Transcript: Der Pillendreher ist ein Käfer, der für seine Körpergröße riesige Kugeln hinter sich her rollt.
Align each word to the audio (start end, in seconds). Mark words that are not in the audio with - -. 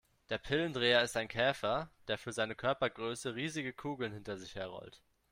Der 0.31 0.39
Pillendreher 0.39 1.03
ist 1.03 1.15
ein 1.15 1.27
Käfer, 1.27 1.91
der 2.07 2.17
für 2.17 2.33
seine 2.33 2.55
Körpergröße 2.55 3.35
riesige 3.35 3.71
Kugeln 3.71 4.13
hinter 4.13 4.35
sich 4.35 4.55
her 4.55 4.65
rollt. 4.65 4.99